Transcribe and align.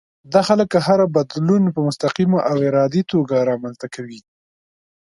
دا 0.33 0.41
خلک 0.47 0.69
هر 0.87 0.99
بدلون 1.15 1.63
په 1.75 1.79
مستقيمه 1.87 2.39
او 2.49 2.55
ارادي 2.67 3.01
توګه 3.11 3.35
رامنځته 3.49 3.87
کوي. 3.95 4.19